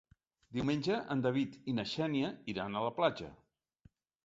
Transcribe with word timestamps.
Diumenge 0.55 0.97
en 1.15 1.21
David 1.25 1.59
i 1.73 1.77
na 1.81 1.85
Xènia 1.93 2.33
iran 2.55 2.75
a 2.81 2.85
la 2.89 2.97
platja. 2.99 3.31